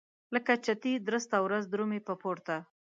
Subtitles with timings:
[0.33, 2.55] لکه چتي درسته ورځ درومي په پورته.